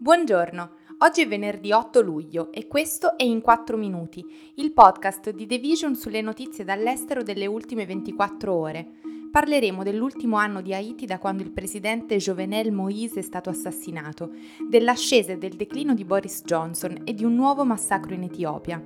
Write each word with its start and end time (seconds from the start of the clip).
Buongiorno, 0.00 0.70
oggi 0.98 1.22
è 1.22 1.26
venerdì 1.26 1.72
8 1.72 2.00
luglio 2.02 2.52
e 2.52 2.68
questo 2.68 3.18
è 3.18 3.24
In 3.24 3.40
4 3.40 3.76
Minuti, 3.76 4.24
il 4.54 4.72
podcast 4.72 5.30
di 5.30 5.44
The 5.44 5.58
Vision 5.58 5.96
sulle 5.96 6.20
notizie 6.20 6.62
dall'estero 6.62 7.24
delle 7.24 7.46
ultime 7.46 7.84
24 7.84 8.54
ore. 8.54 8.88
Parleremo 9.32 9.82
dell'ultimo 9.82 10.36
anno 10.36 10.62
di 10.62 10.72
Haiti 10.72 11.04
da 11.04 11.18
quando 11.18 11.42
il 11.42 11.50
presidente 11.50 12.16
Jovenel 12.18 12.72
Moïse 12.72 13.16
è 13.16 13.22
stato 13.22 13.50
assassinato, 13.50 14.30
dell'ascesa 14.70 15.32
e 15.32 15.38
del 15.38 15.56
declino 15.56 15.94
di 15.94 16.04
Boris 16.04 16.42
Johnson 16.44 17.00
e 17.02 17.12
di 17.12 17.24
un 17.24 17.34
nuovo 17.34 17.64
massacro 17.64 18.14
in 18.14 18.22
Etiopia. 18.22 18.80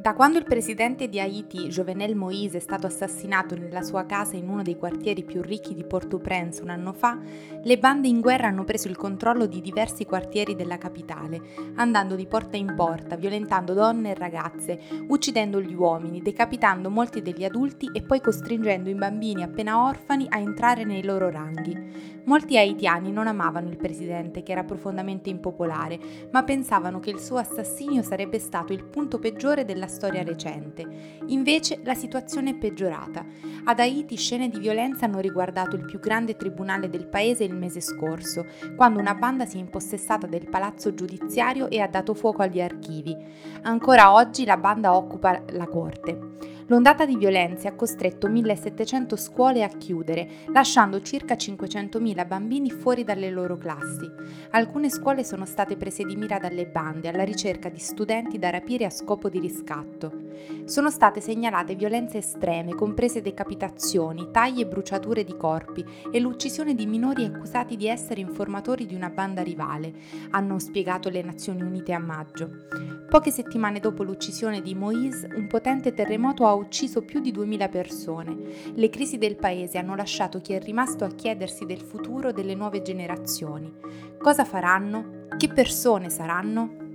Da 0.00 0.14
quando 0.14 0.38
il 0.38 0.44
presidente 0.44 1.08
di 1.08 1.18
Haiti, 1.18 1.66
Jovenel 1.66 2.16
Moïse, 2.16 2.58
è 2.58 2.60
stato 2.60 2.86
assassinato 2.86 3.56
nella 3.56 3.82
sua 3.82 4.06
casa 4.06 4.36
in 4.36 4.48
uno 4.48 4.62
dei 4.62 4.76
quartieri 4.76 5.24
più 5.24 5.42
ricchi 5.42 5.74
di 5.74 5.82
Port-au-Prince 5.82 6.62
un 6.62 6.68
anno 6.68 6.92
fa, 6.92 7.18
le 7.60 7.78
bande 7.78 8.06
in 8.06 8.20
guerra 8.20 8.46
hanno 8.46 8.62
preso 8.62 8.86
il 8.86 8.96
controllo 8.96 9.46
di 9.46 9.60
diversi 9.60 10.04
quartieri 10.04 10.54
della 10.54 10.78
capitale, 10.78 11.40
andando 11.74 12.14
di 12.14 12.26
porta 12.26 12.56
in 12.56 12.74
porta, 12.76 13.16
violentando 13.16 13.74
donne 13.74 14.12
e 14.12 14.14
ragazze, 14.14 14.78
uccidendo 15.08 15.60
gli 15.60 15.74
uomini, 15.74 16.22
decapitando 16.22 16.90
molti 16.90 17.20
degli 17.20 17.42
adulti 17.42 17.90
e 17.92 18.00
poi 18.02 18.20
costringendo 18.20 18.88
i 18.88 18.94
bambini 18.94 19.42
appena 19.42 19.84
orfani 19.84 20.26
a 20.28 20.38
entrare 20.38 20.84
nei 20.84 21.02
loro 21.02 21.28
ranghi. 21.28 22.18
Molti 22.28 22.58
haitiani 22.58 23.10
non 23.10 23.26
amavano 23.26 23.68
il 23.68 23.78
presidente, 23.78 24.42
che 24.42 24.52
era 24.52 24.62
profondamente 24.62 25.30
impopolare, 25.30 25.98
ma 26.30 26.44
pensavano 26.44 27.00
che 27.00 27.10
il 27.10 27.18
suo 27.18 27.38
assassinio 27.38 28.02
sarebbe 28.02 28.38
stato 28.38 28.74
il 28.74 28.84
punto 28.84 29.18
peggiore 29.18 29.64
della 29.64 29.87
storia 29.88 30.22
recente. 30.22 31.18
Invece 31.26 31.80
la 31.82 31.94
situazione 31.94 32.50
è 32.50 32.54
peggiorata. 32.54 33.24
Ad 33.64 33.80
Haiti 33.80 34.16
scene 34.16 34.48
di 34.48 34.58
violenza 34.58 35.06
hanno 35.06 35.18
riguardato 35.18 35.76
il 35.76 35.84
più 35.84 35.98
grande 35.98 36.36
tribunale 36.36 36.88
del 36.88 37.06
paese 37.06 37.44
il 37.44 37.54
mese 37.54 37.80
scorso, 37.80 38.46
quando 38.76 39.00
una 39.00 39.14
banda 39.14 39.44
si 39.44 39.56
è 39.56 39.60
impossessata 39.60 40.26
del 40.26 40.48
palazzo 40.48 40.94
giudiziario 40.94 41.68
e 41.68 41.80
ha 41.80 41.88
dato 41.88 42.14
fuoco 42.14 42.42
agli 42.42 42.60
archivi. 42.60 43.16
Ancora 43.62 44.12
oggi 44.12 44.44
la 44.44 44.56
banda 44.56 44.96
occupa 44.96 45.42
la 45.50 45.66
corte. 45.66 46.56
L'ondata 46.70 47.06
di 47.06 47.16
violenze 47.16 47.66
ha 47.66 47.74
costretto 47.74 48.28
1700 48.28 49.16
scuole 49.16 49.62
a 49.62 49.68
chiudere, 49.68 50.28
lasciando 50.52 51.00
circa 51.00 51.34
500.000 51.34 52.26
bambini 52.26 52.70
fuori 52.70 53.04
dalle 53.04 53.30
loro 53.30 53.56
classi. 53.56 54.06
Alcune 54.50 54.90
scuole 54.90 55.24
sono 55.24 55.46
state 55.46 55.78
prese 55.78 56.04
di 56.04 56.14
mira 56.14 56.38
dalle 56.38 56.66
bande 56.66 57.08
alla 57.08 57.24
ricerca 57.24 57.70
di 57.70 57.78
studenti 57.78 58.38
da 58.38 58.50
rapire 58.50 58.84
a 58.84 58.90
scopo 58.90 59.30
di 59.30 59.40
riscatto. 59.40 60.26
Sono 60.64 60.90
state 60.90 61.22
segnalate 61.22 61.74
violenze 61.74 62.18
estreme, 62.18 62.74
comprese 62.74 63.22
decapitazioni, 63.22 64.28
tagli 64.30 64.60
e 64.60 64.66
bruciature 64.66 65.24
di 65.24 65.36
corpi 65.38 65.82
e 66.12 66.20
l'uccisione 66.20 66.74
di 66.74 66.84
minori 66.84 67.24
accusati 67.24 67.76
di 67.76 67.88
essere 67.88 68.20
informatori 68.20 68.84
di 68.84 68.94
una 68.94 69.08
banda 69.08 69.42
rivale, 69.42 69.92
hanno 70.30 70.58
spiegato 70.58 71.08
le 71.08 71.22
Nazioni 71.22 71.62
Unite 71.62 71.94
a 71.94 71.98
maggio. 71.98 72.66
Poche 73.08 73.30
settimane 73.30 73.80
dopo 73.80 74.02
l'uccisione 74.02 74.60
di 74.60 74.74
Moïse, 74.74 75.34
un 75.34 75.46
potente 75.46 75.94
terremoto 75.94 76.46
ha 76.46 76.57
ucciso 76.58 77.02
più 77.02 77.20
di 77.20 77.30
2000 77.30 77.68
persone. 77.68 78.36
Le 78.74 78.88
crisi 78.90 79.18
del 79.18 79.36
paese 79.36 79.78
hanno 79.78 79.94
lasciato 79.94 80.40
chi 80.40 80.52
è 80.52 80.60
rimasto 80.60 81.04
a 81.04 81.08
chiedersi 81.08 81.64
del 81.64 81.80
futuro 81.80 82.32
delle 82.32 82.54
nuove 82.54 82.82
generazioni. 82.82 83.72
Cosa 84.18 84.44
faranno? 84.44 85.26
Che 85.36 85.48
persone 85.48 86.10
saranno? 86.10 86.87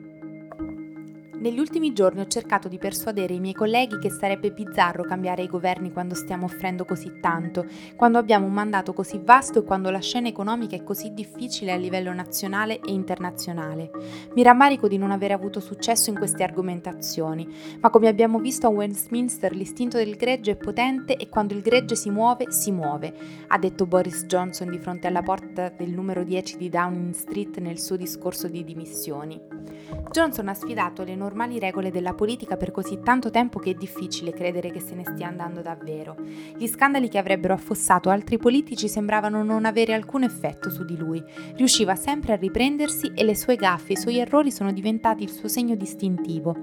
Negli 1.44 1.60
ultimi 1.60 1.92
giorni 1.92 2.22
ho 2.22 2.28
cercato 2.28 2.70
di 2.70 2.78
persuadere 2.78 3.34
i 3.34 3.42
miei 3.42 3.54
colleghi 3.54 4.00
che 4.00 4.10
sarebbe 4.10 4.54
bizzarro 4.54 5.04
cambiare 5.04 5.44
i 5.44 5.50
governi 5.50 5.92
quando 5.92 6.16
stiamo 6.16 6.46
offrendo 6.46 6.86
così 6.86 7.20
tanto, 7.20 7.66
quando 7.98 8.18
abbiamo 8.18 8.46
un 8.46 8.54
mandato 8.54 8.94
così 8.94 9.20
vasto 9.22 9.60
e 9.60 9.64
quando 9.64 9.90
la 9.90 10.00
scena 10.00 10.30
economica 10.30 10.78
è 10.78 10.84
così 10.84 11.14
difficile 11.14 11.74
a 11.74 11.76
livello 11.76 12.14
nazionale 12.14 12.80
e 12.80 12.94
internazionale. 12.94 13.92
Mi 14.34 14.42
rammarico 14.42 14.88
di 14.88 14.98
non 14.98 15.12
aver 15.12 15.34
avuto 15.34 15.60
successo 15.60 16.10
in 16.10 16.16
queste 16.16 16.44
argomentazioni, 16.44 17.46
ma 17.82 17.90
come 17.90 18.08
abbiamo 18.08 18.40
visto 18.40 18.68
a 18.68 18.70
Westminster 18.70 19.54
l'istinto 19.54 19.98
del 19.98 20.16
gregge 20.16 20.52
è 20.52 20.56
potente 20.56 21.18
e 21.18 21.28
quando 21.28 21.54
il 21.54 21.62
gregge 21.62 21.98
si 21.98 22.10
muove, 22.10 22.54
si 22.54 22.72
muove, 22.72 23.14
ha 23.48 23.58
detto 23.58 23.86
Boris 23.86 24.24
Johnson 24.28 24.70
di 24.70 24.80
fronte 24.80 25.08
alla 25.08 25.22
porta 25.22 25.68
del 25.68 25.92
numero 25.92 26.24
10 26.24 26.56
di 26.56 26.70
Downing 26.70 27.14
Street 27.14 27.58
nel 27.58 27.82
suo 27.82 27.98
discorso 27.98 28.48
di 28.48 28.64
dimissioni. 28.64 29.83
Johnson 30.12 30.48
ha 30.48 30.54
sfidato 30.54 31.04
le 31.04 31.16
normali 31.16 31.60
regole 31.60 31.90
della 31.90 32.14
politica 32.14 32.56
per 32.56 32.72
così 32.72 33.00
tanto 33.04 33.30
tempo 33.30 33.60
che 33.60 33.72
è 33.72 33.74
difficile 33.74 34.32
credere 34.32 34.72
che 34.72 34.80
se 34.80 34.94
ne 34.96 35.04
stia 35.06 35.28
andando 35.28 35.62
davvero. 35.62 36.16
Gli 36.58 36.68
scandali 36.68 37.10
che 37.10 37.18
avrebbero 37.18 37.54
affossato 37.54 38.10
altri 38.10 38.38
politici 38.38 38.88
sembravano 38.88 39.44
non 39.44 39.66
avere 39.66 39.94
alcun 39.94 40.24
effetto 40.24 40.70
su 40.70 40.86
di 40.86 40.98
lui. 40.98 41.24
Riusciva 41.56 41.96
sempre 41.96 42.34
a 42.34 42.36
riprendersi 42.36 43.12
e 43.16 43.24
le 43.24 43.36
sue 43.36 43.56
gaffe, 43.56 43.94
i 43.94 43.98
suoi 43.98 44.18
errori 44.18 44.52
sono 44.52 44.72
diventati 44.72 45.24
il 45.24 45.32
suo 45.32 45.48
segno 45.48 45.76
distintivo. 45.76 46.56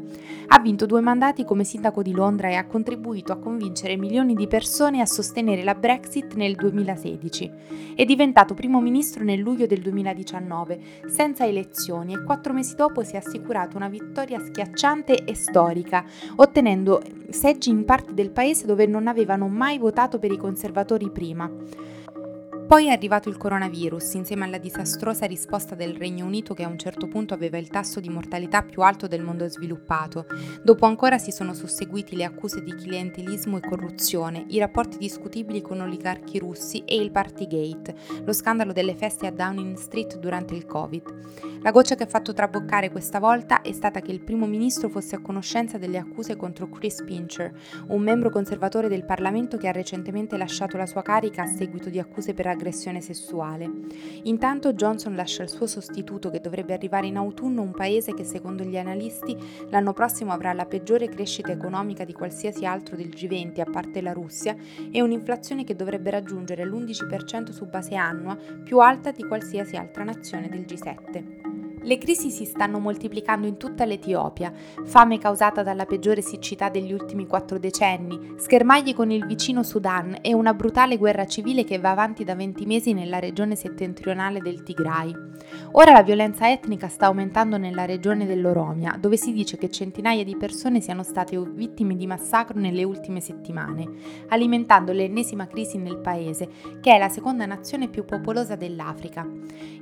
Ha 0.48 0.60
vinto 0.60 0.86
due 0.86 1.00
mandati 1.00 1.44
come 1.44 1.64
sindaco 1.64 2.02
di 2.02 2.12
Londra 2.12 2.48
e 2.48 2.54
ha 2.54 2.66
contribuito 2.66 3.32
a 3.32 3.38
convincere 3.38 3.96
milioni 3.96 4.34
di 4.34 4.46
persone 4.46 5.00
a 5.00 5.06
sostenere 5.06 5.62
la 5.62 5.74
Brexit 5.74 6.34
nel 6.34 6.54
2016. 6.54 7.50
È 7.94 8.04
diventato 8.04 8.54
primo 8.54 8.80
ministro 8.80 9.24
nel 9.24 9.40
luglio 9.40 9.66
del 9.66 9.80
2019, 9.80 10.80
senza 11.06 11.46
elezioni 11.46 12.14
e 12.14 12.22
quattro 12.22 12.52
mesi 12.52 12.74
dopo 12.74 13.02
si 13.02 13.16
è 13.16 13.19
assicurato 13.20 13.76
una 13.76 13.88
vittoria 13.88 14.40
schiacciante 14.40 15.24
e 15.24 15.34
storica, 15.34 16.04
ottenendo 16.36 17.02
seggi 17.30 17.70
in 17.70 17.84
parti 17.84 18.14
del 18.14 18.30
paese 18.30 18.66
dove 18.66 18.86
non 18.86 19.06
avevano 19.06 19.48
mai 19.48 19.78
votato 19.78 20.18
per 20.18 20.32
i 20.32 20.36
conservatori 20.36 21.10
prima. 21.10 21.50
Poi 22.70 22.86
è 22.86 22.90
arrivato 22.90 23.28
il 23.28 23.36
coronavirus, 23.36 24.12
insieme 24.12 24.44
alla 24.44 24.56
disastrosa 24.56 25.26
risposta 25.26 25.74
del 25.74 25.96
Regno 25.96 26.24
Unito 26.24 26.54
che 26.54 26.62
a 26.62 26.68
un 26.68 26.78
certo 26.78 27.08
punto 27.08 27.34
aveva 27.34 27.58
il 27.58 27.66
tasso 27.66 27.98
di 27.98 28.08
mortalità 28.08 28.62
più 28.62 28.82
alto 28.82 29.08
del 29.08 29.24
mondo 29.24 29.48
sviluppato. 29.48 30.26
Dopo 30.62 30.86
ancora 30.86 31.18
si 31.18 31.32
sono 31.32 31.52
susseguiti 31.52 32.14
le 32.14 32.22
accuse 32.22 32.62
di 32.62 32.72
clientelismo 32.72 33.56
e 33.56 33.68
corruzione, 33.68 34.44
i 34.50 34.60
rapporti 34.60 34.98
discutibili 34.98 35.60
con 35.60 35.80
oligarchi 35.80 36.38
russi 36.38 36.84
e 36.86 36.94
il 36.94 37.10
Partygate, 37.10 37.96
lo 38.24 38.32
scandalo 38.32 38.72
delle 38.72 38.94
feste 38.94 39.26
a 39.26 39.32
Downing 39.32 39.76
Street 39.76 40.18
durante 40.20 40.54
il 40.54 40.64
Covid. 40.64 41.58
La 41.62 41.72
goccia 41.72 41.96
che 41.96 42.04
ha 42.04 42.08
fatto 42.08 42.32
traboccare 42.32 42.92
questa 42.92 43.18
volta 43.18 43.62
è 43.62 43.72
stata 43.72 44.00
che 44.00 44.12
il 44.12 44.22
primo 44.22 44.46
ministro 44.46 44.88
fosse 44.88 45.16
a 45.16 45.20
conoscenza 45.20 45.76
delle 45.76 45.98
accuse 45.98 46.36
contro 46.36 46.68
Chris 46.68 47.02
Pincher, 47.02 47.52
un 47.88 48.00
membro 48.00 48.30
conservatore 48.30 48.88
del 48.88 49.04
Parlamento 49.04 49.56
che 49.56 49.66
ha 49.66 49.72
recentemente 49.72 50.36
lasciato 50.36 50.76
la 50.76 50.86
sua 50.86 51.02
carica 51.02 51.42
a 51.42 51.46
seguito 51.46 51.90
di 51.90 51.98
accuse 51.98 52.32
per 52.32 52.46
aggressione 52.46 52.58
sessuale. 53.00 53.70
Intanto 54.24 54.74
Johnson 54.74 55.14
lascia 55.14 55.42
il 55.42 55.48
suo 55.48 55.66
sostituto 55.66 56.30
che 56.30 56.40
dovrebbe 56.40 56.74
arrivare 56.74 57.06
in 57.06 57.16
autunno 57.16 57.62
un 57.62 57.72
paese 57.72 58.14
che 58.14 58.24
secondo 58.24 58.62
gli 58.62 58.76
analisti 58.76 59.36
l'anno 59.70 59.92
prossimo 59.92 60.32
avrà 60.32 60.52
la 60.52 60.66
peggiore 60.66 61.08
crescita 61.08 61.52
economica 61.52 62.04
di 62.04 62.12
qualsiasi 62.12 62.66
altro 62.66 62.96
del 62.96 63.08
G20 63.08 63.60
a 63.60 63.70
parte 63.70 64.00
la 64.00 64.12
Russia 64.12 64.54
e 64.90 65.00
un'inflazione 65.00 65.64
che 65.64 65.74
dovrebbe 65.74 66.10
raggiungere 66.10 66.64
l'11% 66.64 67.50
su 67.50 67.66
base 67.66 67.94
annua, 67.94 68.36
più 68.62 68.78
alta 68.78 69.10
di 69.10 69.24
qualsiasi 69.24 69.76
altra 69.76 70.04
nazione 70.04 70.48
del 70.48 70.60
G7. 70.60 71.39
Le 71.82 71.96
crisi 71.96 72.30
si 72.30 72.44
stanno 72.44 72.78
moltiplicando 72.78 73.46
in 73.46 73.56
tutta 73.56 73.86
l'Etiopia, 73.86 74.52
fame 74.84 75.18
causata 75.18 75.62
dalla 75.62 75.86
peggiore 75.86 76.20
siccità 76.20 76.68
degli 76.68 76.92
ultimi 76.92 77.26
quattro 77.26 77.58
decenni, 77.58 78.34
schermaglie 78.36 78.92
con 78.92 79.10
il 79.10 79.24
vicino 79.24 79.62
Sudan 79.62 80.18
e 80.20 80.34
una 80.34 80.52
brutale 80.52 80.98
guerra 80.98 81.24
civile 81.24 81.64
che 81.64 81.78
va 81.78 81.92
avanti 81.92 82.22
da 82.22 82.34
20 82.34 82.66
mesi 82.66 82.92
nella 82.92 83.18
regione 83.18 83.56
settentrionale 83.56 84.40
del 84.40 84.62
Tigray. 84.62 85.10
Ora 85.72 85.92
la 85.92 86.02
violenza 86.02 86.50
etnica 86.50 86.88
sta 86.88 87.06
aumentando 87.06 87.56
nella 87.56 87.86
regione 87.86 88.26
dell'Oromia, 88.26 88.96
dove 89.00 89.16
si 89.16 89.32
dice 89.32 89.56
che 89.56 89.70
centinaia 89.70 90.22
di 90.22 90.36
persone 90.36 90.82
siano 90.82 91.02
state 91.02 91.40
vittime 91.40 91.96
di 91.96 92.06
massacro 92.06 92.60
nelle 92.60 92.84
ultime 92.84 93.20
settimane, 93.20 93.88
alimentando 94.28 94.92
l'ennesima 94.92 95.46
crisi 95.46 95.78
nel 95.78 95.98
paese, 95.98 96.48
che 96.82 96.94
è 96.94 96.98
la 96.98 97.08
seconda 97.08 97.46
nazione 97.46 97.88
più 97.88 98.04
popolosa 98.04 98.54
dell'Africa. 98.54 99.26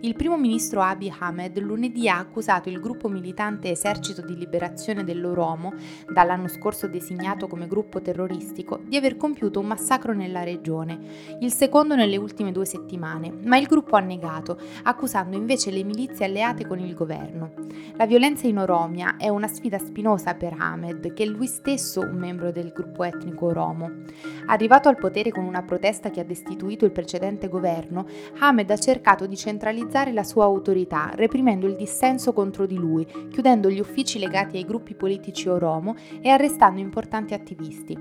Il 0.00 0.14
primo 0.14 0.38
ministro 0.38 0.81
Abiy 0.81 1.12
Ahmed 1.19 1.58
lunedì 1.58 1.87
lunedì 1.88 2.08
ha 2.08 2.19
accusato 2.19 2.69
il 2.69 2.81
gruppo 2.81 3.08
militante 3.08 3.70
Esercito 3.70 4.20
di 4.20 4.37
Liberazione 4.37 5.05
dell'Oromo, 5.05 5.73
dall'anno 6.12 6.49
scorso 6.49 6.87
designato 6.87 7.46
come 7.46 7.67
gruppo 7.67 8.00
terroristico, 8.02 8.81
di 8.85 8.96
aver 8.96 9.17
compiuto 9.17 9.61
un 9.61 9.67
massacro 9.67 10.12
nella 10.12 10.43
regione, 10.43 10.99
il 11.40 11.52
secondo 11.52 11.94
nelle 11.94 12.17
ultime 12.19 12.52
due 12.52 12.67
settimane, 12.67 13.32
ma 13.43 13.56
il 13.56 13.67
gruppo 13.67 13.96
ha 13.96 14.00
negato, 14.00 14.58
accusando 14.82 15.37
invece 15.37 15.70
le 15.70 15.82
milizie 15.82 16.26
alleate 16.26 16.67
con 16.67 16.79
il 16.79 16.94
governo. 16.94 17.52
La 17.96 18.06
violenza 18.06 18.46
in 18.46 18.58
Oromia 18.58 19.17
è 19.17 19.29
una 19.29 19.49
sfida 19.49 19.79
spinosa 19.79 20.34
per 20.34 20.55
Ahmed, 20.58 21.14
che 21.14 21.23
è 21.23 21.26
lui 21.26 21.46
stesso 21.46 22.00
un 22.00 22.17
membro 22.17 22.52
del 22.52 22.70
gruppo 22.73 23.05
etnico 23.05 23.46
Oromo. 23.46 23.91
Arrivato 24.46 24.88
al 24.88 24.99
potere 24.99 25.31
con 25.31 25.44
una 25.44 25.62
protesta 25.62 26.11
che 26.11 26.20
ha 26.20 26.25
destituito 26.25 26.84
il 26.84 26.93
precedente 26.93 27.49
governo, 27.49 28.06
Ahmed 28.41 28.70
ha 28.70 28.76
cercato 28.76 29.26
di 29.26 29.37
centralizzare 29.37 30.12
la 30.12 30.25
sua 30.25 30.44
autorità, 30.44 31.11
reprimendo 31.14 31.67
il 31.67 31.76
dissenso 31.78 32.34
contro 32.34 32.66
di 32.66 32.75
lui, 32.75 33.06
chiudendo 33.30 33.70
gli 33.70 33.80
uffici 33.80 34.19
legati 34.19 34.58
ai 34.58 34.66
gruppi 34.66 34.94
politici 34.94 35.48
Oromo 35.48 35.94
e 36.20 36.28
arrestando 36.28 36.80
importanti 36.80 37.32
attivisti. 37.32 37.96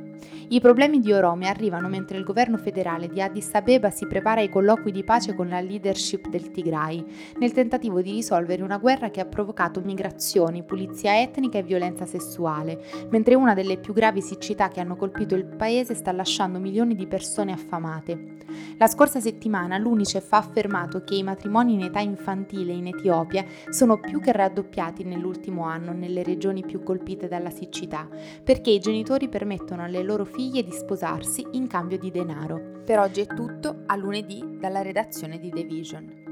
I 0.49 0.59
problemi 0.59 0.99
di 0.99 1.13
Oromo 1.13 1.45
arrivano 1.45 1.87
mentre 1.87 2.17
il 2.17 2.23
governo 2.23 2.57
federale 2.57 3.07
di 3.07 3.21
Addis 3.21 3.53
Abeba 3.53 3.89
si 3.89 4.07
prepara 4.07 4.41
ai 4.41 4.49
colloqui 4.49 4.91
di 4.91 5.03
pace 5.03 5.35
con 5.35 5.47
la 5.47 5.61
leadership 5.61 6.27
del 6.27 6.51
Tigray, 6.51 7.05
nel 7.37 7.51
tentativo 7.51 8.01
di 8.01 8.11
risolvere 8.11 8.63
una 8.63 8.77
guerra 8.77 9.09
che 9.09 9.21
ha 9.21 9.25
provocato 9.25 9.81
migrazioni, 9.81 10.63
pulizia 10.63 11.21
etnica 11.21 11.59
e 11.59 11.63
violenza 11.63 12.05
sessuale, 12.05 12.81
mentre 13.09 13.35
una 13.35 13.53
delle 13.53 13.77
più 13.77 13.93
gravi 13.93 14.21
siccità 14.21 14.69
che 14.69 14.79
hanno 14.79 14.95
colpito 14.95 15.35
il 15.35 15.45
paese 15.45 15.93
sta 15.93 16.11
lasciando 16.11 16.59
milioni 16.59 16.95
di 16.95 17.05
persone 17.05 17.51
affamate. 17.51 18.35
La 18.77 18.87
scorsa 18.87 19.19
settimana 19.19 19.77
l'UNICEF 19.77 20.31
ha 20.33 20.37
affermato 20.37 21.03
che 21.03 21.15
i 21.15 21.23
matrimoni 21.23 21.73
in 21.73 21.81
età 21.81 21.99
infantile 21.99 22.71
in 22.71 22.87
Etiopia 22.87 23.45
sono 23.69 23.99
più 23.99 24.19
che 24.19 24.31
raddoppiati 24.31 25.03
nell'ultimo 25.03 25.63
anno 25.63 25.93
nelle 25.93 26.23
regioni 26.23 26.65
più 26.65 26.83
colpite 26.83 27.27
dalla 27.27 27.49
siccità, 27.49 28.07
perché 28.43 28.71
i 28.71 28.79
genitori 28.79 29.29
permettono 29.29 29.83
alle 29.83 30.03
loro 30.03 30.25
figlie 30.25 30.63
di 30.63 30.71
sposarsi 30.71 31.45
in 31.51 31.67
cambio 31.67 31.97
di 31.97 32.11
denaro. 32.11 32.81
Per 32.85 32.99
oggi 32.99 33.21
è 33.21 33.25
tutto, 33.25 33.83
a 33.85 33.95
lunedì 33.95 34.57
dalla 34.59 34.81
redazione 34.81 35.39
di 35.39 35.49
The 35.49 35.63
Vision. 35.63 36.26